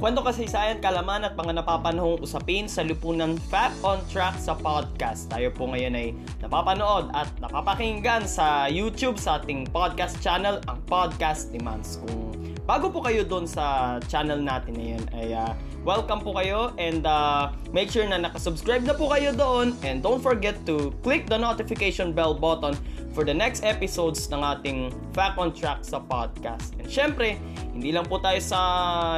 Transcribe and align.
Kwento 0.00 0.24
kasaysayan, 0.24 0.80
kalaman 0.80 1.28
at 1.28 1.36
mga 1.36 1.60
napapanahong 1.60 2.24
usapin 2.24 2.64
sa 2.72 2.80
lipunan 2.80 3.36
Fact 3.52 3.76
on 3.84 4.00
Track 4.08 4.32
sa 4.40 4.56
podcast. 4.56 5.28
Tayo 5.28 5.52
po 5.52 5.68
ngayon 5.68 5.92
ay 5.92 6.16
napapanood 6.40 7.12
at 7.12 7.28
napapakinggan 7.36 8.24
sa 8.24 8.64
YouTube 8.64 9.20
sa 9.20 9.36
ating 9.36 9.68
podcast 9.68 10.16
channel, 10.24 10.56
ang 10.72 10.80
Podcast 10.88 11.52
Demands. 11.52 12.00
Kung 12.00 12.32
bago 12.64 12.88
po 12.88 13.04
kayo 13.04 13.28
doon 13.28 13.44
sa 13.44 14.00
channel 14.08 14.40
natin 14.40 14.72
ngayon 14.80 15.04
ay 15.20 15.36
uh, 15.36 15.52
welcome 15.84 16.24
po 16.24 16.32
kayo 16.32 16.72
and 16.80 17.04
uh, 17.04 17.52
make 17.68 17.92
sure 17.92 18.08
na 18.08 18.16
nakasubscribe 18.16 18.86
na 18.88 18.96
po 18.96 19.04
kayo 19.12 19.36
doon 19.36 19.76
and 19.84 20.00
don't 20.00 20.24
forget 20.24 20.56
to 20.64 20.94
click 21.04 21.28
the 21.28 21.36
notification 21.36 22.14
bell 22.14 22.32
button 22.32 22.72
for 23.10 23.26
the 23.26 23.34
next 23.34 23.66
episodes 23.66 24.30
ng 24.30 24.40
ating 24.40 24.94
Fact 25.14 25.36
on 25.38 25.50
Track 25.50 25.82
sa 25.82 25.98
podcast. 25.98 26.74
And 26.78 26.86
syempre, 26.86 27.38
hindi 27.74 27.90
lang 27.90 28.06
po 28.06 28.22
tayo 28.22 28.38
sa 28.38 28.60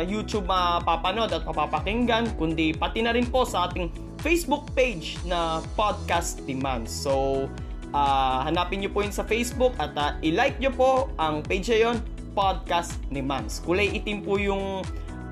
YouTube 0.04 0.48
mapapanood 0.48 1.32
at 1.32 1.44
mapapakinggan, 1.44 2.36
kundi 2.40 2.72
pati 2.72 3.04
na 3.04 3.12
rin 3.12 3.28
po 3.28 3.44
sa 3.44 3.68
ating 3.68 3.92
Facebook 4.22 4.70
page 4.72 5.18
na 5.26 5.60
Podcast 5.74 6.46
Demands. 6.46 6.88
So, 6.88 7.46
uh, 7.90 8.38
hanapin 8.46 8.80
nyo 8.86 8.90
po 8.94 9.02
yun 9.02 9.12
sa 9.12 9.26
Facebook 9.26 9.74
at 9.82 9.92
uh, 9.98 10.16
i-like 10.22 10.56
nyo 10.62 10.72
po 10.72 10.90
ang 11.18 11.42
page 11.42 11.68
na 11.68 11.90
yun, 11.90 11.96
Podcast 12.32 12.96
Demands. 13.12 13.60
Kulay 13.60 13.92
itim 13.92 14.24
po 14.24 14.40
yung 14.40 14.86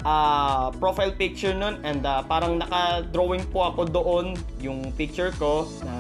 uh, 0.05 0.69
profile 0.77 1.13
picture 1.17 1.53
nun 1.57 1.81
and 1.85 2.05
uh, 2.05 2.21
parang 2.25 2.61
naka-drawing 2.61 3.45
po 3.49 3.73
ako 3.73 3.89
doon 3.89 4.27
yung 4.61 4.93
picture 4.97 5.33
ko 5.37 5.65
ng 5.85 6.00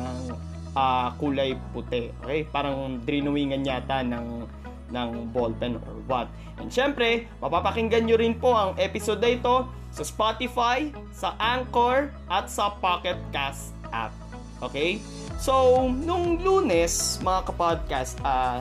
uh, 0.74 1.14
kulay 1.18 1.56
puti. 1.72 2.10
Okay? 2.22 2.46
Parang 2.48 3.00
drinawingan 3.02 3.62
yata 3.62 4.02
ng 4.04 4.46
ng 4.90 5.30
ballpen 5.30 5.78
or 5.86 5.96
what. 6.10 6.26
And 6.58 6.68
syempre, 6.68 7.30
mapapakinggan 7.38 8.10
nyo 8.10 8.18
rin 8.18 8.34
po 8.36 8.52
ang 8.52 8.74
episode 8.76 9.22
na 9.22 9.30
ito 9.38 9.56
sa 9.90 10.02
Spotify, 10.02 10.90
sa 11.14 11.34
Anchor, 11.38 12.10
at 12.26 12.50
sa 12.50 12.74
Pocket 12.78 13.18
Cast 13.30 13.74
app. 13.94 14.14
Okay? 14.60 15.00
So, 15.40 15.88
nung 15.88 16.36
lunes, 16.42 17.16
mga 17.24 17.48
kapodcast, 17.48 18.20
uh, 18.20 18.60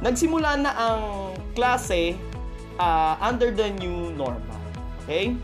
nagsimula 0.00 0.56
na 0.56 0.72
ang 0.72 1.02
klase 1.52 2.16
uh, 2.80 3.20
under 3.20 3.52
the 3.52 3.68
new 3.76 4.14
normal. 4.16 4.60
Okay? 5.04 5.36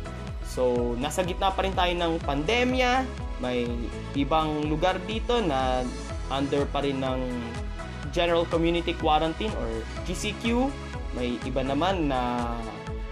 So, 0.46 0.94
nasa 1.00 1.24
gitna 1.24 1.54
pa 1.54 1.64
rin 1.64 1.72
tayo 1.72 1.92
ng 1.96 2.20
pandemya, 2.22 3.06
may 3.42 3.66
ibang 4.14 4.68
lugar 4.68 5.00
dito 5.08 5.42
na 5.42 5.82
under 6.30 6.64
pa 6.68 6.84
rin 6.84 7.02
ng 7.02 7.20
General 8.12 8.44
Community 8.46 8.92
Quarantine 8.94 9.50
or 9.56 9.82
GCQ. 10.04 10.68
May 11.16 11.40
iba 11.44 11.64
naman 11.64 12.12
na 12.12 12.52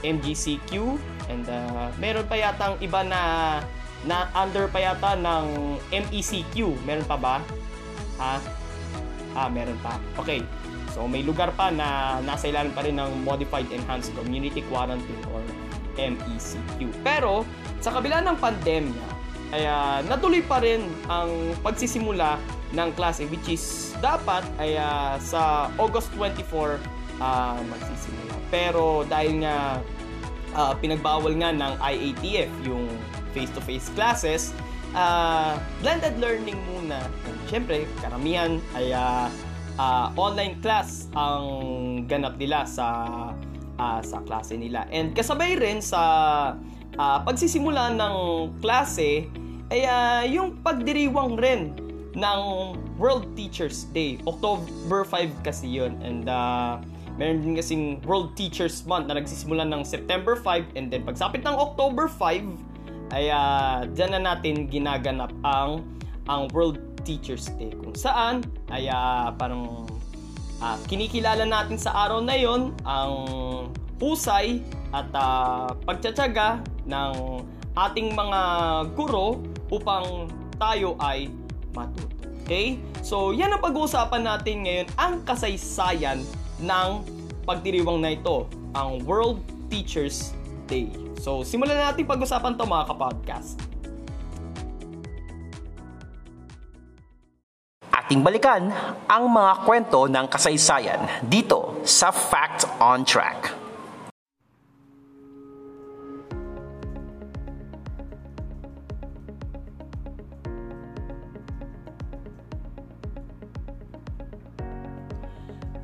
MGCQ 0.00 0.96
and 1.28 1.44
uh, 1.48 1.92
meron 2.00 2.24
pa 2.24 2.36
yata 2.36 2.72
ang 2.72 2.76
iba 2.80 3.00
na 3.04 3.20
na 4.04 4.32
under 4.32 4.68
pa 4.68 4.80
yata 4.80 5.16
ng 5.16 5.76
MECQ. 5.92 6.80
Meron 6.88 7.04
pa 7.04 7.16
ba? 7.20 7.36
Ha? 8.16 8.40
Ah, 9.36 9.48
meron 9.48 9.76
pa. 9.84 10.00
Okay. 10.16 10.40
So 10.94 11.06
may 11.06 11.22
lugar 11.22 11.54
pa 11.54 11.70
na 11.70 12.18
nasa 12.22 12.50
ilalim 12.50 12.74
pa 12.74 12.82
rin 12.82 12.98
ng 12.98 13.22
Modified 13.22 13.70
Enhanced 13.70 14.14
Community 14.18 14.62
Quarantine 14.66 15.22
or 15.30 15.42
MECQ. 15.96 16.80
Pero 17.06 17.46
sa 17.78 17.94
kabila 17.94 18.22
ng 18.24 18.36
pandemya, 18.38 19.06
ay 19.50 19.66
uh, 19.66 19.98
natuloy 20.06 20.42
pa 20.46 20.62
rin 20.62 20.86
ang 21.10 21.30
pagsisimula 21.66 22.38
ng 22.70 22.88
klase 22.94 23.26
which 23.26 23.50
is 23.50 23.94
dapat 23.98 24.46
ay 24.62 24.78
uh, 24.78 25.18
sa 25.18 25.66
August 25.74 26.14
24 26.14 26.78
uh, 27.18 27.58
magsisimula. 27.58 28.34
Pero 28.50 29.02
dahil 29.10 29.42
nga 29.42 29.82
uh, 30.54 30.72
pinagbawal 30.78 31.34
nga 31.38 31.50
ng 31.50 31.72
IATF 31.82 32.50
yung 32.66 32.86
face-to-face 33.34 33.90
classes, 33.94 34.54
uh, 34.94 35.58
blended 35.82 36.18
learning 36.18 36.58
muna. 36.70 36.98
And 37.26 37.36
syempre, 37.46 37.86
karamihan 38.02 38.58
ay 38.74 38.94
uh, 38.94 39.26
uh, 39.80 40.12
online 40.20 40.60
class 40.60 41.08
ang 41.16 41.44
ganap 42.04 42.36
nila 42.36 42.68
sa 42.68 42.86
uh, 43.80 44.00
sa 44.04 44.20
klase 44.28 44.60
nila. 44.60 44.84
And 44.92 45.16
kasabay 45.16 45.56
rin 45.56 45.80
sa 45.80 46.00
uh, 47.00 47.18
pagsisimula 47.24 47.96
ng 47.96 48.16
klase 48.60 49.24
ay 49.72 49.80
uh, 49.88 50.22
yung 50.28 50.60
pagdiriwang 50.60 51.40
rin 51.40 51.72
ng 52.12 52.40
World 53.00 53.32
Teachers 53.38 53.88
Day. 53.94 54.20
October 54.28 55.06
5 55.06 55.46
kasi 55.46 55.70
yun. 55.70 55.96
And 56.04 56.28
uh, 56.28 56.82
meron 57.16 57.40
din 57.40 57.54
kasing 57.56 58.02
World 58.04 58.36
Teachers 58.36 58.84
Month 58.84 59.08
na 59.08 59.16
nagsisimula 59.16 59.64
ng 59.64 59.86
September 59.86 60.36
5 60.36 60.76
and 60.76 60.92
then 60.92 61.06
pagsapit 61.06 61.46
ng 61.46 61.54
October 61.54 62.10
5 62.10 62.68
ay 63.10 63.26
uh, 63.30 63.86
dyan 63.90 64.14
na 64.14 64.20
natin 64.34 64.70
ginaganap 64.70 65.34
ang 65.42 65.82
ang 66.30 66.46
World 66.54 66.78
Teachers 67.02 67.50
Day 67.56 67.72
kung 67.74 67.96
saan 67.96 68.44
ay 68.68 68.88
uh, 68.88 69.32
parang 69.34 69.88
uh, 70.60 70.76
kinikilala 70.86 71.44
natin 71.48 71.80
sa 71.80 72.06
araw 72.06 72.20
na 72.22 72.36
yon 72.36 72.76
ang 72.84 73.14
husay 74.00 74.64
at 74.90 75.08
uh, 75.12 75.70
pagtsatsaga 75.84 76.64
ng 76.88 77.44
ating 77.76 78.12
mga 78.12 78.40
guro 78.96 79.38
upang 79.70 80.26
tayo 80.58 80.98
ay 80.98 81.30
matuto. 81.72 82.26
Okay? 82.44 82.82
So, 83.00 83.30
yan 83.30 83.54
ang 83.54 83.62
pag-uusapan 83.62 84.26
natin 84.26 84.66
ngayon, 84.66 84.86
ang 84.98 85.22
kasaysayan 85.22 86.26
ng 86.58 86.88
pagdiriwang 87.46 88.02
na 88.02 88.18
ito, 88.18 88.50
ang 88.74 88.98
World 89.06 89.38
Teachers 89.70 90.34
Day. 90.66 90.90
So, 91.22 91.46
simulan 91.46 91.78
na 91.78 91.94
natin 91.94 92.10
pag-usapan 92.10 92.58
to 92.58 92.66
mga 92.66 92.90
kapodcast. 92.90 93.69
Ating 98.10 98.26
balikan 98.26 98.74
ang 99.06 99.30
mga 99.30 99.62
kwento 99.62 100.10
ng 100.10 100.26
kasaysayan 100.26 101.22
dito 101.30 101.78
sa 101.86 102.10
Fact 102.10 102.66
on 102.82 103.06
Track. 103.06 103.54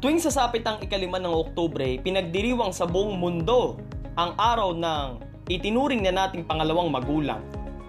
Tuwing 0.03 0.19
sasapit 0.19 0.67
ang 0.67 0.83
ikalima 0.83 1.23
ng 1.23 1.31
Oktubre, 1.31 2.03
pinagdiriwang 2.03 2.75
sa 2.75 2.91
buong 2.91 3.15
mundo 3.23 3.79
ang 4.19 4.35
araw 4.35 4.75
ng 4.75 5.23
itinuring 5.47 6.03
na 6.03 6.27
nating 6.27 6.43
pangalawang 6.43 6.91
magulang, 6.91 7.39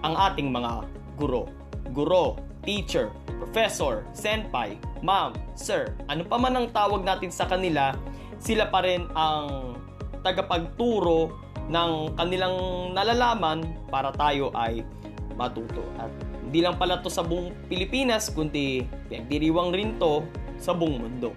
ang 0.06 0.14
ating 0.14 0.54
mga 0.54 0.86
guro. 1.18 1.50
Guro, 1.90 2.38
teacher, 2.62 3.10
professor, 3.48 4.04
senpai, 4.12 4.76
ma'am, 5.00 5.32
sir, 5.56 5.96
ano 6.12 6.20
pa 6.28 6.36
man 6.36 6.52
ang 6.52 6.68
tawag 6.68 7.00
natin 7.00 7.32
sa 7.32 7.48
kanila, 7.48 7.96
sila 8.36 8.68
pa 8.68 8.84
rin 8.84 9.08
ang 9.16 9.72
tagapagturo 10.20 11.32
ng 11.72 12.12
kanilang 12.20 12.92
nalalaman 12.92 13.64
para 13.88 14.12
tayo 14.12 14.52
ay 14.52 14.84
matuto. 15.32 15.80
At 15.96 16.12
hindi 16.44 16.60
lang 16.60 16.76
pala 16.76 17.00
to 17.00 17.08
sa 17.08 17.24
buong 17.24 17.56
Pilipinas, 17.72 18.28
kundi 18.28 18.84
pinagdiriwang 19.08 19.72
rin 19.72 19.96
to 19.96 20.28
sa 20.60 20.76
buong 20.76 21.00
mundo. 21.00 21.32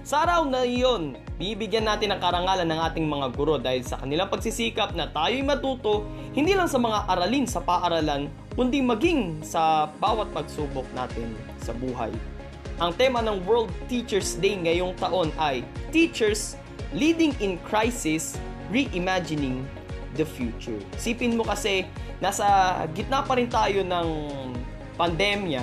Sa 0.00 0.24
araw 0.24 0.48
na 0.48 0.64
iyon, 0.64 1.12
bibigyan 1.36 1.84
natin 1.84 2.16
ng 2.16 2.20
karangalan 2.24 2.64
ng 2.64 2.80
ating 2.88 3.04
mga 3.04 3.26
guro 3.36 3.60
dahil 3.60 3.84
sa 3.84 4.00
kanilang 4.00 4.32
pagsisikap 4.32 4.96
na 4.96 5.12
tayo'y 5.12 5.44
matuto 5.44 6.08
hindi 6.32 6.56
lang 6.56 6.72
sa 6.72 6.80
mga 6.80 7.04
aralin 7.04 7.44
sa 7.44 7.60
paaralan, 7.60 8.32
kundi 8.56 8.80
maging 8.80 9.44
sa 9.44 9.92
bawat 10.00 10.32
pagsubok 10.32 10.88
natin 10.96 11.36
sa 11.60 11.76
buhay. 11.76 12.08
Ang 12.80 12.96
tema 12.96 13.20
ng 13.20 13.44
World 13.44 13.68
Teachers 13.92 14.40
Day 14.40 14.56
ngayong 14.56 14.96
taon 14.96 15.28
ay 15.36 15.60
Teachers 15.92 16.56
Leading 16.96 17.36
in 17.44 17.60
Crisis, 17.68 18.40
Reimagining 18.72 19.68
the 20.16 20.24
Future. 20.24 20.80
Sipin 20.96 21.36
mo 21.36 21.44
kasi, 21.44 21.84
nasa 22.24 22.72
gitna 22.96 23.20
pa 23.20 23.36
rin 23.36 23.52
tayo 23.52 23.84
ng 23.84 24.08
pandemya 24.96 25.60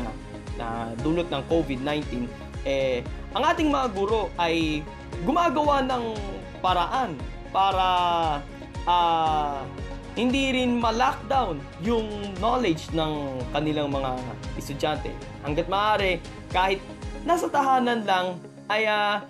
na 0.61 0.93
dulot 1.01 1.25
ng 1.25 1.41
COVID-19, 1.49 2.29
eh, 2.67 3.01
ang 3.37 3.53
ating 3.53 3.69
mga 3.69 3.93
guro 3.93 4.33
ay 4.41 4.81
gumagawa 5.21 5.85
ng 5.85 6.17
paraan 6.57 7.13
para 7.53 7.87
uh, 8.89 9.61
hindi 10.17 10.49
rin 10.49 10.81
ma-lockdown 10.81 11.61
yung 11.85 12.33
knowledge 12.41 12.89
ng 12.97 13.37
kanilang 13.53 13.93
mga 13.93 14.17
estudyante. 14.57 15.13
Hanggat 15.45 15.69
maaari, 15.69 16.17
kahit 16.49 16.81
nasa 17.29 17.45
tahanan 17.45 18.01
lang, 18.09 18.41
ay 18.73 18.89
uh, 18.89 19.21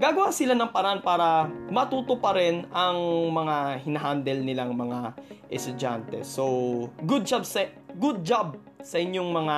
gagawa 0.00 0.32
sila 0.32 0.56
ng 0.56 0.72
paraan 0.72 1.04
para 1.04 1.52
matuto 1.68 2.16
pa 2.16 2.32
rin 2.32 2.64
ang 2.72 2.96
mga 3.28 3.84
hinahandle 3.84 4.40
nilang 4.40 4.72
mga 4.72 5.12
estudyante. 5.52 6.24
So, 6.24 6.88
good 7.04 7.28
job 7.28 7.44
sa 7.44 7.68
good 8.00 8.24
job 8.24 8.56
sa 8.80 8.96
inyong 8.96 9.30
mga 9.36 9.56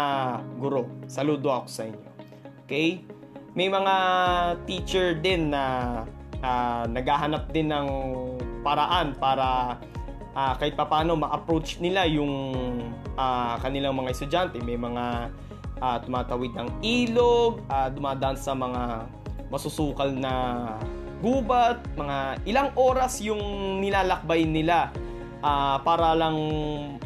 guro. 0.58 0.90
Saludo 1.06 1.54
ako 1.54 1.70
sa 1.70 1.86
inyo. 1.86 2.10
Okay? 2.66 3.13
May 3.54 3.70
mga 3.70 3.94
teacher 4.66 5.14
din 5.14 5.54
na 5.54 6.02
uh, 6.42 6.90
naghahanap 6.90 7.54
din 7.54 7.70
ng 7.70 7.86
paraan 8.66 9.14
para 9.14 9.78
uh, 10.34 10.52
kahit 10.58 10.74
papano 10.74 11.14
ma-approach 11.14 11.78
nila 11.78 12.02
yung 12.02 12.34
uh, 13.14 13.54
kanilang 13.62 13.94
mga 13.94 14.10
estudyante. 14.10 14.58
May 14.58 14.74
mga 14.74 15.30
uh, 15.78 15.96
tumatawid 16.02 16.50
ng 16.58 16.68
ilog, 16.82 17.62
uh, 17.70 17.86
dumadaan 17.94 18.34
sa 18.34 18.58
mga 18.58 19.06
masusukal 19.54 20.10
na 20.10 20.66
gubat, 21.22 21.78
mga 21.94 22.42
ilang 22.50 22.68
oras 22.74 23.22
yung 23.22 23.38
nilalakbay 23.78 24.42
nila 24.42 24.90
uh, 25.46 25.78
para 25.78 26.10
lang 26.18 26.34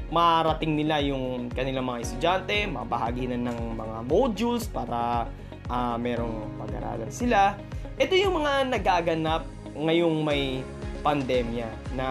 marating 0.08 0.80
nila 0.80 0.96
yung 1.04 1.52
kanilang 1.52 1.84
mga 1.84 2.08
estudyante, 2.08 2.64
mabahagi 2.64 3.28
na 3.36 3.52
ng 3.52 3.76
mga 3.76 3.96
modules 4.08 4.64
para 4.64 5.28
uh, 5.70 5.96
merong 6.00 6.48
pag-aralan 6.58 7.12
sila. 7.12 7.54
Ito 8.00 8.14
yung 8.16 8.40
mga 8.42 8.72
nagaganap 8.72 9.42
ngayong 9.78 10.16
may 10.24 10.64
pandemya 10.98 11.70
na 11.94 12.06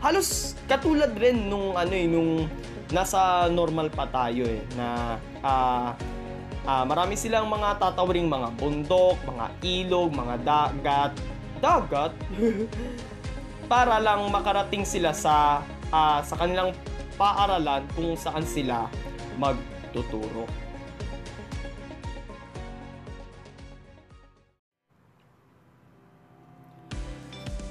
halos 0.00 0.56
katulad 0.64 1.12
rin 1.20 1.52
nung 1.52 1.76
ano 1.76 1.92
eh, 1.92 2.08
nung 2.08 2.48
nasa 2.90 3.46
normal 3.52 3.92
pa 3.92 4.08
tayo 4.08 4.48
eh 4.48 4.64
na 4.74 5.20
uh, 5.44 5.92
uh, 6.64 6.84
marami 6.88 7.14
silang 7.14 7.46
mga 7.46 7.78
tatawaring 7.78 8.26
mga 8.26 8.48
bundok, 8.56 9.16
mga 9.28 9.46
ilog, 9.62 10.10
mga 10.10 10.36
dagat, 10.42 11.12
dagat 11.60 12.12
para 13.72 14.02
lang 14.02 14.26
makarating 14.32 14.82
sila 14.82 15.14
sa 15.14 15.62
uh, 15.94 16.18
sa 16.24 16.34
kanilang 16.34 16.74
paaralan 17.14 17.84
kung 17.94 18.16
saan 18.16 18.42
sila 18.42 18.88
magtuturo. 19.36 20.48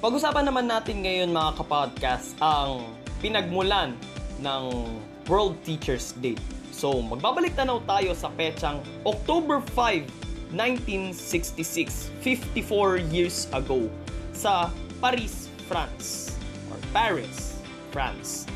Pag-usapan 0.00 0.48
naman 0.48 0.64
natin 0.64 1.04
ngayon 1.04 1.28
mga 1.28 1.60
kapodcast 1.60 2.32
ang 2.40 2.88
pinagmulan 3.20 3.92
ng 4.40 4.88
World 5.28 5.60
Teachers 5.60 6.16
Day. 6.24 6.40
So, 6.72 7.04
magbabalik 7.04 7.52
tanaw 7.52 7.84
tayo 7.84 8.16
sa 8.16 8.32
petsang 8.32 8.80
October 9.04 9.60
5, 9.76 10.56
1966, 10.56 12.08
54 12.24 13.12
years 13.12 13.44
ago, 13.52 13.92
sa 14.32 14.72
Paris, 15.04 15.52
France. 15.68 16.32
Or 16.72 16.80
Paris, 16.96 17.60
France. 17.92 18.48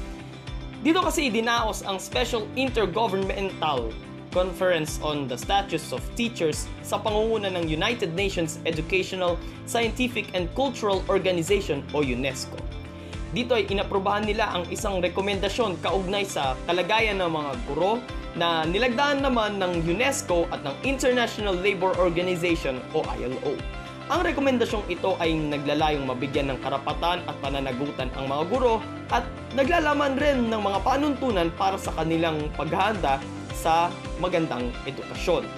Dito 0.80 1.04
kasi 1.04 1.28
dinaos 1.28 1.84
ang 1.84 2.00
Special 2.00 2.48
Intergovernmental 2.56 3.92
Conference 4.34 4.98
on 4.98 5.30
the 5.30 5.38
Status 5.38 5.94
of 5.94 6.02
Teachers 6.18 6.66
sa 6.82 6.98
pangunguna 6.98 7.54
ng 7.54 7.70
United 7.70 8.18
Nations 8.18 8.58
Educational, 8.66 9.38
Scientific 9.70 10.26
and 10.34 10.50
Cultural 10.58 11.06
Organization 11.06 11.86
o 11.94 12.02
UNESCO. 12.02 12.58
Dito 13.30 13.54
ay 13.54 13.66
inaprubahan 13.70 14.26
nila 14.26 14.50
ang 14.50 14.66
isang 14.74 14.98
rekomendasyon 14.98 15.78
kaugnay 15.82 16.26
sa 16.26 16.58
kalagayan 16.66 17.22
ng 17.22 17.30
mga 17.30 17.52
guro 17.70 18.02
na 18.34 18.66
nilagdaan 18.66 19.22
naman 19.22 19.62
ng 19.62 19.86
UNESCO 19.86 20.50
at 20.50 20.66
ng 20.66 20.74
International 20.82 21.54
Labor 21.54 21.94
Organization 22.02 22.82
o 22.90 23.06
ILO. 23.14 23.54
Ang 24.04 24.20
rekomendasyong 24.20 24.84
ito 24.92 25.16
ay 25.16 25.32
naglalayong 25.32 26.04
mabigyan 26.04 26.52
ng 26.52 26.58
karapatan 26.60 27.24
at 27.24 27.34
pananagutan 27.40 28.12
ang 28.20 28.28
mga 28.28 28.44
guro 28.52 28.84
at 29.08 29.24
naglalaman 29.56 30.20
rin 30.20 30.52
ng 30.52 30.60
mga 30.60 30.78
panuntunan 30.84 31.48
para 31.56 31.80
sa 31.80 31.88
kanilang 31.96 32.52
paghahanda 32.52 33.16
sa 33.64 33.88
magandang 34.20 34.68
edukasyon. 34.84 35.48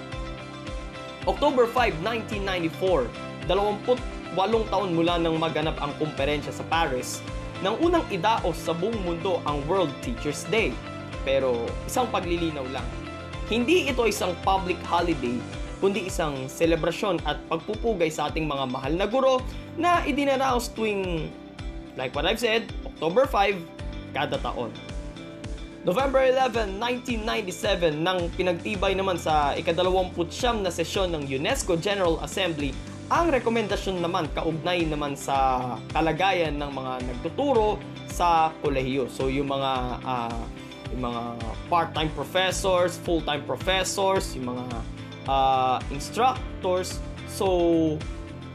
October 1.26 1.67
5, 1.67 2.06
1994, 2.06 3.11
28 3.50 4.70
taon 4.70 4.94
mula 4.94 5.19
nang 5.19 5.43
maganap 5.43 5.75
ang 5.82 5.91
kumperensya 5.99 6.55
sa 6.55 6.62
Paris, 6.70 7.19
nang 7.67 7.75
unang 7.82 8.06
idaos 8.14 8.55
sa 8.55 8.70
buong 8.70 8.94
mundo 9.03 9.43
ang 9.43 9.58
World 9.67 9.91
Teachers 10.06 10.47
Day. 10.47 10.70
Pero 11.26 11.67
isang 11.82 12.06
paglilinaw 12.14 12.62
lang, 12.70 12.87
hindi 13.50 13.91
ito 13.91 14.06
isang 14.06 14.38
public 14.47 14.79
holiday 14.87 15.35
kundi 15.76 16.08
isang 16.08 16.49
selebrasyon 16.49 17.20
at 17.29 17.37
pagpupugay 17.53 18.08
sa 18.08 18.32
ating 18.32 18.49
mga 18.49 18.64
mahal 18.70 18.93
na 18.97 19.05
guro 19.05 19.44
na 19.76 20.00
idinaraos 20.08 20.73
tuwing, 20.73 21.29
like 22.00 22.17
what 22.17 22.25
I've 22.25 22.41
said, 22.41 22.64
October 22.87 23.29
5 23.29 23.61
kada 24.17 24.41
taon. 24.41 24.73
November 25.87 26.19
11, 26.35 26.83
1997 26.83 28.03
nang 28.03 28.27
pinagtibay 28.35 28.99
naman 28.99 29.15
sa 29.15 29.55
ikadalawamput 29.55 30.35
siyam 30.35 30.59
na 30.59 30.75
sesyon 30.75 31.15
ng 31.15 31.31
UNESCO 31.31 31.79
General 31.79 32.19
Assembly 32.27 32.75
ang 33.06 33.31
rekomendasyon 33.31 34.03
naman 34.03 34.27
kaugnay 34.35 34.83
naman 34.83 35.15
sa 35.15 35.62
kalagayan 35.94 36.59
ng 36.59 36.75
mga 36.75 36.93
nagtuturo 37.06 37.79
sa 38.11 38.50
kolehiyo. 38.67 39.06
So 39.06 39.31
yung 39.31 39.47
mga 39.47 40.03
uh, 40.03 40.43
yung 40.91 41.06
mga 41.06 41.23
part-time 41.71 42.11
professors, 42.19 42.99
full-time 43.06 43.47
professors, 43.47 44.35
yung 44.35 44.59
mga 44.59 44.67
uh, 45.31 45.79
instructors. 45.94 46.99
So 47.31 47.47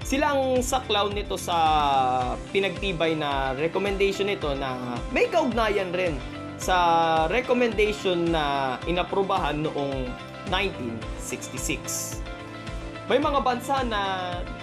silang 0.04 0.60
saklaw 0.60 1.08
nito 1.16 1.40
sa 1.40 1.56
pinagtibay 2.52 3.16
na 3.16 3.56
recommendation 3.56 4.28
nito 4.28 4.52
na 4.52 5.00
may 5.16 5.32
kaugnayan 5.32 5.96
rin 5.96 6.20
sa 6.62 6.78
recommendation 7.34 8.30
na 8.30 8.78
inaprubahan 8.86 9.66
noong 9.66 10.06
1966. 10.54 12.22
May 13.10 13.18
mga 13.18 13.42
bansa 13.42 13.82
na 13.84 14.02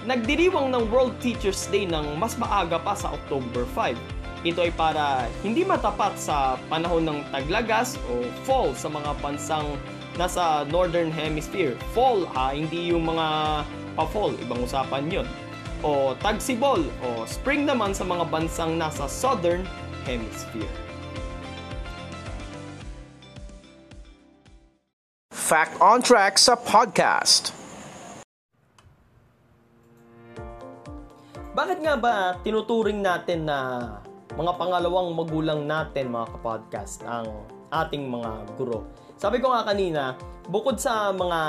nagdiriwang 0.07 0.71
ng 0.71 0.89
World 0.89 1.19
Teachers 1.19 1.67
Day 1.69 1.85
ng 1.85 2.17
mas 2.17 2.39
maaga 2.39 2.79
pa 2.79 2.95
sa 2.95 3.11
October 3.13 3.67
5. 3.75 3.99
Ito 4.47 4.63
ay 4.63 4.73
para 4.79 5.27
hindi 5.43 5.67
matapat 5.67 6.15
sa 6.15 6.55
panahon 6.71 7.03
ng 7.03 7.19
taglagas 7.35 7.99
o 8.07 8.23
fall 8.47 8.71
sa 8.79 8.87
mga 8.87 9.19
bansang 9.19 9.67
nasa 10.15 10.63
Northern 10.71 11.11
Hemisphere. 11.11 11.75
Fall 11.91 12.25
ha, 12.33 12.55
hindi 12.55 12.95
yung 12.95 13.11
mga 13.11 13.27
pa-fall, 13.99 14.39
ibang 14.39 14.63
usapan 14.63 15.11
yon. 15.11 15.29
O 15.83 16.15
tagsibol 16.23 16.87
o 17.03 17.27
spring 17.27 17.67
naman 17.67 17.91
sa 17.91 18.07
mga 18.07 18.23
bansang 18.31 18.79
nasa 18.79 19.11
Southern 19.11 19.67
Hemisphere. 20.07 20.88
Fact 25.49 25.81
on 25.81 26.05
Track 26.05 26.37
sa 26.37 26.61
podcast. 26.61 27.57
Bakit 31.57 31.81
nga 31.81 31.97
ba 31.97 32.37
tinuturing 32.45 33.01
natin 33.01 33.49
na 33.49 33.57
mga 34.37 34.53
pangalawang 34.61 35.17
magulang 35.17 35.65
natin 35.65 36.13
mga 36.13 36.37
kapodcast 36.37 37.01
ang 37.09 37.49
ating 37.73 38.13
mga 38.13 38.45
guro? 38.61 38.93
Sabi 39.17 39.41
ko 39.41 39.49
nga 39.49 39.65
kanina, 39.65 40.21
bukod 40.53 40.77
sa 40.77 41.17
mga 41.17 41.41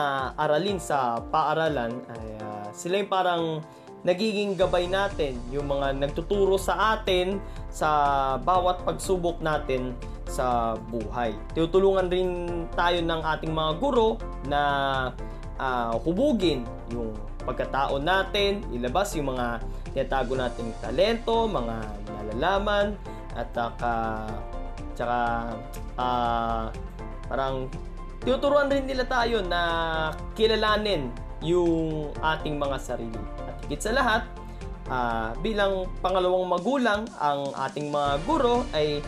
aralin 0.47 0.79
sa 0.79 1.19
paaralan, 1.19 1.99
ay 2.15 2.39
uh, 2.39 2.71
sila 2.71 3.03
yung 3.03 3.11
parang 3.11 3.43
nagiging 4.07 4.55
gabay 4.55 4.87
natin, 4.87 5.35
yung 5.51 5.67
mga 5.67 5.99
nagtuturo 5.99 6.55
sa 6.55 6.95
atin 6.95 7.35
sa 7.67 7.91
bawat 8.39 8.79
pagsubok 8.87 9.43
natin 9.43 9.91
sa 10.29 10.77
buhay. 10.77 11.33
Tutulungan 11.57 12.07
rin 12.07 12.29
tayo 12.77 13.01
ng 13.01 13.21
ating 13.25 13.49
mga 13.49 13.71
guro 13.81 14.21
na 14.45 14.61
uh, 15.57 15.97
hubugin 16.05 16.63
yung 16.93 17.17
pagkatao 17.43 17.97
natin, 17.97 18.61
ilabas 18.69 19.17
yung 19.17 19.33
mga 19.33 19.65
tinatago 19.91 20.37
nating 20.37 20.69
talento, 20.79 21.49
mga 21.49 21.75
nalalaman, 22.13 22.93
at 23.33 23.49
uh, 23.57 24.29
tsaka 24.93 25.19
uh, 25.97 26.69
parang 27.25 27.65
tuturuan 28.21 28.69
rin 28.69 28.85
nila 28.85 29.07
tayo 29.09 29.41
na 29.41 29.61
kilalanin 30.37 31.09
yung 31.41 32.11
ating 32.19 32.59
mga 32.59 32.77
sarili. 32.77 33.23
At 33.47 33.55
higit 33.65 33.81
sa 33.81 33.91
lahat, 33.95 34.21
uh, 34.91 35.31
bilang 35.39 35.87
pangalawang 36.03 36.45
magulang, 36.51 37.01
ang 37.17 37.49
ating 37.55 37.89
mga 37.89 38.11
guro 38.27 38.67
ay 38.75 38.99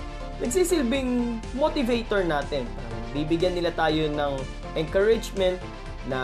nagsisilbing 0.42 1.38
motivator 1.54 2.26
natin. 2.26 2.66
Bibigyan 3.14 3.54
nila 3.54 3.72
tayo 3.78 4.10
ng 4.10 4.34
encouragement 4.74 5.62
na 6.10 6.22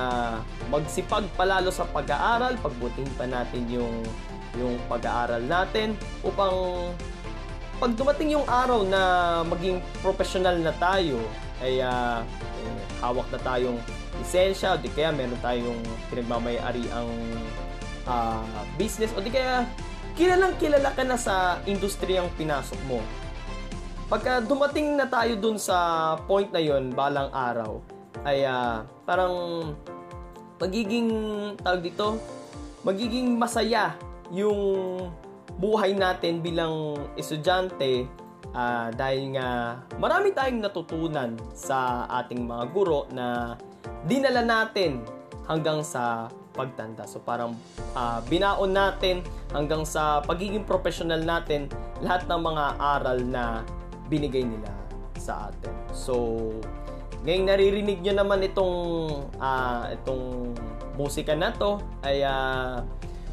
magsipag 0.73 1.29
palalo 1.37 1.69
sa 1.69 1.85
pag-aaral, 1.85 2.57
pagbutihin 2.57 3.09
pa 3.13 3.29
natin 3.29 3.69
yung 3.69 3.93
yung 4.57 4.73
pag-aaral 4.89 5.45
natin 5.45 5.93
upang 6.25 6.89
pag 7.77 7.93
dumating 7.93 8.33
yung 8.33 8.47
araw 8.49 8.81
na 8.81 9.01
maging 9.45 9.77
professional 10.01 10.57
na 10.57 10.73
tayo, 10.81 11.21
ay 11.61 11.77
uh, 11.77 12.25
hawak 13.05 13.29
na 13.29 13.37
tayong 13.45 13.77
lisensya 14.17 14.73
o 14.73 14.81
di 14.81 14.89
kaya 14.89 15.13
meron 15.13 15.37
tayong 15.45 15.77
pinagmamayari 16.09 16.89
ang 16.89 17.09
uh, 18.09 18.41
business 18.81 19.13
o 19.13 19.21
di 19.21 19.29
kaya 19.29 19.61
kilalang 20.17 20.57
kilala 20.57 20.89
ka 20.97 21.05
na 21.05 21.21
sa 21.21 21.61
industriyang 21.69 22.33
pinasok 22.33 22.81
mo. 22.89 22.97
Pagka 24.07 24.39
dumating 24.39 24.95
na 24.95 25.03
tayo 25.03 25.35
dun 25.35 25.59
sa 25.59 26.15
point 26.31 26.47
na 26.47 26.63
yon 26.63 26.95
balang 26.95 27.27
araw, 27.27 27.83
ay 28.23 28.47
uh, 28.47 28.87
parang 29.03 29.35
magiging 30.63 31.11
tawag 31.59 31.83
dito, 31.83 32.15
magiging 32.87 33.35
masaya 33.35 33.99
yung 34.31 35.11
buhay 35.59 35.91
natin 35.91 36.39
bilang 36.39 36.95
estudyante 37.19 38.07
uh, 38.55 38.87
dahil 38.95 39.35
nga 39.35 39.83
marami 39.99 40.31
tayong 40.31 40.63
natutunan 40.63 41.35
sa 41.51 42.07
ating 42.23 42.47
mga 42.47 42.63
guro 42.71 43.11
na 43.11 43.59
dinala 44.07 44.39
natin 44.39 45.03
hanggang 45.51 45.83
sa 45.83 46.31
pagtanda. 46.55 47.03
So 47.11 47.19
parang 47.19 47.59
uh, 47.91 48.23
binaon 48.31 48.71
natin 48.71 49.19
hanggang 49.51 49.83
sa 49.83 50.23
pagiging 50.23 50.63
professional 50.63 51.19
natin 51.19 51.67
lahat 51.99 52.23
ng 52.31 52.39
mga 52.39 52.65
aral 52.79 53.19
na 53.19 53.67
binigay 54.07 54.43
nila 54.43 54.71
sa 55.19 55.51
atin. 55.51 55.73
So 55.91 56.15
ngayong 57.27 57.47
naririnig 57.49 57.99
nyo 58.05 58.13
naman 58.23 58.39
itong 58.45 58.75
uh, 59.41 59.83
itong 59.91 60.55
musika 60.95 61.35
na 61.35 61.51
to 61.53 61.81
ay 62.05 62.23
uh, 62.23 62.81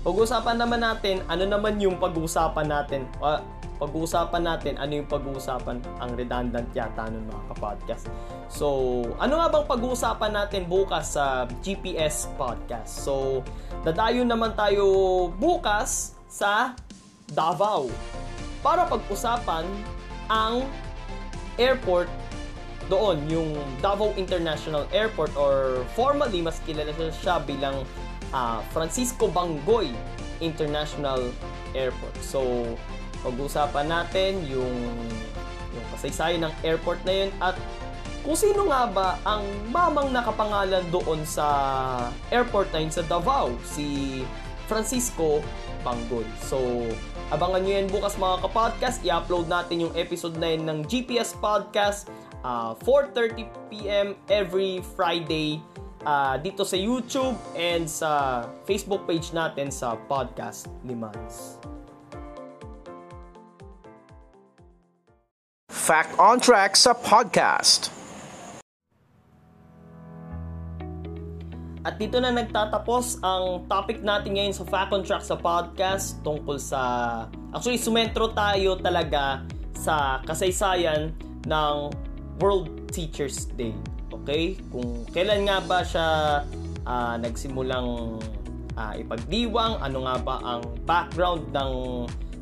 pag-usapan 0.04 0.61
naman 0.61 0.85
natin 0.85 1.25
ano 1.31 1.49
naman 1.49 1.81
yung 1.81 1.97
pag-uusapan 1.97 2.69
natin 2.69 3.09
uh, 3.25 3.40
pag-uusapan 3.78 4.43
natin 4.47 4.78
ano 4.78 5.02
yung 5.02 5.09
pag-uusapan 5.11 5.83
ang 5.99 6.11
redundant 6.14 6.69
yata 6.73 7.11
nun 7.11 7.26
mga 7.26 7.43
kapodcast. 7.52 8.07
So, 8.47 9.02
ano 9.19 9.43
nga 9.43 9.50
bang 9.50 9.66
pag-uusapan 9.66 10.31
natin 10.31 10.62
bukas 10.71 11.19
sa 11.19 11.50
GPS 11.59 12.31
podcast? 12.38 13.02
So, 13.02 13.43
dadayo 13.83 14.23
naman 14.23 14.54
tayo 14.54 14.87
bukas 15.37 16.14
sa 16.31 16.78
Davao 17.35 17.90
para 18.62 18.87
pag-usapan 18.87 19.66
ang 20.28 20.69
airport 21.59 22.11
doon, 22.93 23.25
yung 23.33 23.57
Davao 23.81 24.12
International 24.21 24.85
Airport 24.93 25.33
or 25.40 25.85
formally 25.97 26.45
mas 26.45 26.61
kilala 26.69 26.93
siya 26.93 27.40
bilang 27.40 27.81
uh, 28.28 28.61
Francisco 28.76 29.28
Bangoy 29.33 29.88
International 30.45 31.33
Airport. 31.73 32.16
So, 32.21 32.69
pag-usapan 33.25 33.88
natin 33.88 34.45
yung 34.45 34.76
yung 35.75 35.87
kasaysayan 35.97 36.45
ng 36.45 36.54
airport 36.62 37.00
na 37.02 37.25
yun 37.25 37.31
at 37.40 37.57
kung 38.23 38.37
sino 38.37 38.69
nga 38.73 38.88
ba 38.88 39.09
ang 39.25 39.45
mamang 39.69 40.09
nakapangalan 40.12 40.85
doon 40.88 41.25
sa 41.28 41.47
airport 42.33 42.73
na 42.73 42.81
yun 42.81 42.93
sa 42.93 43.04
Davao, 43.04 43.52
si 43.64 44.21
Francisco 44.64 45.45
Banggol. 45.85 46.25
So, 46.40 46.88
abangan 47.33 47.61
nyo 47.64 47.73
yan 47.78 47.88
bukas 47.88 48.19
mga 48.19 48.37
kapodcast. 48.45 48.99
I-upload 49.07 49.47
natin 49.47 49.88
yung 49.88 49.95
episode 49.97 50.37
na 50.37 50.52
yun 50.52 50.66
ng 50.66 50.78
GPS 50.85 51.33
Podcast 51.38 52.11
uh, 52.45 52.76
4.30pm 52.85 54.19
every 54.28 54.85
Friday 54.99 55.62
uh, 56.04 56.37
dito 56.43 56.66
sa 56.66 56.76
YouTube 56.76 57.38
and 57.57 57.88
sa 57.88 58.45
Facebook 58.69 59.09
page 59.09 59.33
natin 59.33 59.73
sa 59.73 59.97
Podcast 60.11 60.69
ni 60.85 60.93
Mans. 60.93 61.57
Fact 65.69 66.16
on 66.16 66.40
Track 66.40 66.81
sa 66.81 66.97
podcast. 66.97 67.94
At 71.85 72.00
dito 72.00 72.17
na 72.17 72.33
nagtatapos 72.33 73.21
ang 73.21 73.69
topic 73.69 74.00
natin 74.00 74.41
ngayon 74.41 74.57
sa 74.57 74.64
Fact 74.64 74.91
on 74.97 75.05
Track 75.05 75.21
sa 75.21 75.37
podcast 75.37 76.17
tungkol 76.25 76.57
sa... 76.57 76.81
Actually, 77.53 77.76
sumentro 77.76 78.33
tayo 78.33 78.81
talaga 78.81 79.45
sa 79.76 80.25
kasaysayan 80.25 81.12
ng 81.45 81.76
World 82.41 82.88
Teachers 82.88 83.53
Day. 83.53 83.76
Okay? 84.09 84.57
Kung 84.73 85.05
kailan 85.12 85.45
nga 85.45 85.61
ba 85.61 85.85
siya 85.85 86.09
uh, 86.88 87.21
nagsimulang 87.21 88.17
uh, 88.81 88.93
ipagdiwang, 88.97 89.76
ano 89.85 90.09
nga 90.09 90.17
ba 90.25 90.37
ang 90.41 90.64
background 90.88 91.53
ng 91.53 91.73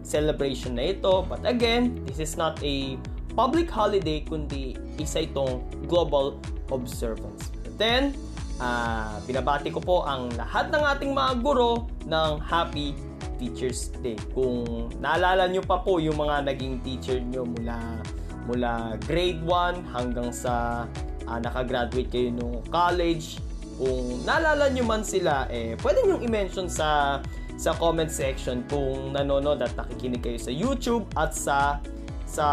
celebration 0.07 0.79
na 0.79 0.95
ito. 0.95 1.27
But 1.27 1.43
again, 1.43 1.99
this 2.07 2.23
is 2.23 2.39
not 2.39 2.63
a 2.63 2.95
public 3.35 3.67
holiday 3.67 4.23
kundi 4.23 4.79
isa 5.03 5.27
itong 5.27 5.67
global 5.91 6.39
observance. 6.71 7.51
But 7.67 7.75
then, 7.75 8.15
uh, 8.63 9.19
binabati 9.27 9.75
ko 9.75 9.83
po 9.83 10.07
ang 10.07 10.31
lahat 10.39 10.71
ng 10.71 10.83
ating 10.95 11.11
mga 11.11 11.33
guro 11.43 11.91
ng 12.07 12.31
Happy 12.39 12.95
Teachers 13.43 13.91
Day. 13.99 14.15
Kung 14.31 14.89
naalala 15.03 15.51
nyo 15.51 15.67
pa 15.67 15.83
po 15.83 15.99
yung 15.99 16.23
mga 16.23 16.47
naging 16.47 16.79
teacher 16.87 17.19
nyo 17.19 17.43
mula 17.43 17.99
mula 18.47 18.99
grade 19.07 19.43
1 19.47 19.95
hanggang 19.95 20.31
sa 20.31 20.87
uh, 21.27 21.39
nakagraduate 21.43 22.11
kayo 22.11 22.31
nung 22.31 22.63
college, 22.71 23.43
kung 23.79 24.23
naalala 24.23 24.71
nyo 24.71 24.85
man 24.87 25.03
sila, 25.03 25.51
eh, 25.51 25.75
pwede 25.83 26.07
nyo 26.07 26.23
i-mention 26.23 26.71
sa 26.71 27.19
sa 27.59 27.77
comment 27.79 28.11
section 28.11 28.65
kung 28.67 29.15
nanonood 29.15 29.63
at 29.63 29.75
nakikinig 29.79 30.23
kayo 30.23 30.39
sa 30.39 30.51
YouTube 30.51 31.05
at 31.15 31.35
sa 31.35 31.79
sa 32.27 32.47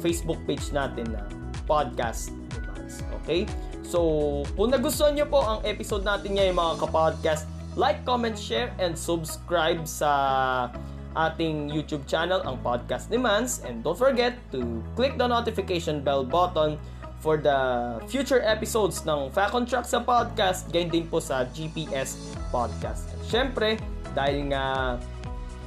Facebook 0.00 0.40
page 0.48 0.72
natin 0.72 1.12
na 1.12 1.22
podcast. 1.68 2.35
Okay? 3.26 3.50
So, 3.82 4.42
kung 4.54 4.70
nagustuhan 4.70 5.18
nyo 5.18 5.26
po 5.26 5.42
ang 5.42 5.58
episode 5.66 6.06
natin 6.06 6.38
ngayon 6.38 6.54
mga 6.54 6.74
kapodcast, 6.86 7.50
like, 7.74 8.06
comment, 8.06 8.38
share, 8.38 8.70
and 8.78 8.94
subscribe 8.94 9.82
sa 9.82 10.10
ating 11.18 11.66
YouTube 11.72 12.06
channel, 12.06 12.38
ang 12.46 12.62
Podcast 12.62 13.10
Demands. 13.10 13.66
And 13.66 13.82
don't 13.82 13.98
forget 13.98 14.38
to 14.54 14.84
click 14.94 15.18
the 15.18 15.26
notification 15.26 16.06
bell 16.06 16.22
button 16.22 16.78
for 17.18 17.40
the 17.40 17.98
future 18.06 18.44
episodes 18.44 19.02
ng 19.02 19.32
Fact 19.34 19.56
on 19.56 19.64
Track 19.66 19.88
sa 19.88 19.98
podcast, 20.04 20.70
ganyan 20.70 21.02
din 21.02 21.04
po 21.10 21.18
sa 21.18 21.48
GPS 21.50 22.20
Podcast. 22.54 23.10
At 23.10 23.20
syempre, 23.26 23.80
dahil 24.14 24.52
nga 24.54 24.96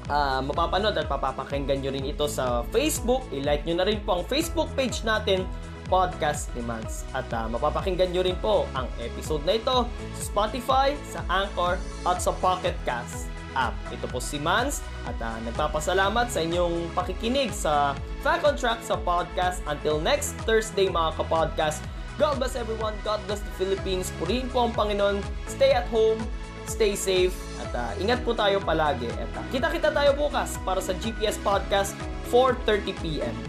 uh, 0.09 0.39
mapapanood 0.45 0.97
at 0.97 1.09
papapakinggan 1.09 1.81
nyo 1.81 1.91
rin 1.93 2.05
ito 2.05 2.25
sa 2.29 2.61
Facebook. 2.73 3.25
I-like 3.33 3.65
nyo 3.65 3.81
na 3.81 3.85
rin 3.89 3.99
po 4.05 4.21
ang 4.21 4.23
Facebook 4.25 4.69
page 4.77 5.01
natin, 5.05 5.43
Podcast 5.89 6.53
Demands. 6.53 7.03
At 7.12 7.27
uh, 7.34 7.50
mapapakinggan 7.50 8.13
nyo 8.13 8.22
rin 8.24 8.38
po 8.38 8.69
ang 8.77 8.88
episode 9.01 9.43
na 9.43 9.58
ito 9.58 9.89
sa 9.89 10.24
Spotify, 10.24 10.93
sa 11.10 11.25
Anchor, 11.27 11.81
at 12.05 12.22
sa 12.22 12.31
Pocket 12.38 12.77
Cast 12.86 13.27
app. 13.58 13.74
Ito 13.89 14.05
po 14.10 14.22
si 14.22 14.38
Mans 14.38 14.86
at 15.10 15.17
uh, 15.17 15.38
nagpapasalamat 15.50 16.29
sa 16.29 16.39
inyong 16.46 16.93
pakikinig 16.93 17.50
sa 17.50 17.98
Fact 18.22 18.46
on 18.46 18.55
Track 18.55 18.86
sa 18.86 18.96
podcast. 19.00 19.65
Until 19.65 19.98
next 19.98 20.38
Thursday 20.46 20.86
mga 20.89 21.17
kapodcast, 21.17 21.81
God 22.19 22.38
bless 22.38 22.53
everyone, 22.60 22.93
God 23.08 23.24
bless 23.25 23.39
the 23.39 23.53
Philippines, 23.55 24.12
purihin 24.19 24.51
po 24.51 24.67
ang 24.67 24.75
Panginoon, 24.75 25.24
stay 25.48 25.72
at 25.72 25.88
home, 25.88 26.19
stay 26.67 26.91
safe, 26.93 27.31
at 27.63 27.72
uh, 27.72 27.91
ingat 27.98 28.22
po 28.27 28.36
tayo 28.36 28.60
palagi. 28.60 29.08
At 29.08 29.31
uh, 29.39 29.46
kita-kita 29.55 29.96
tayo 29.96 30.12
bukas 30.19 30.60
para 30.67 30.84
sa 30.84 30.91
GPS 31.00 31.39
Podcast 31.39 31.96
4.30pm. 32.27 33.48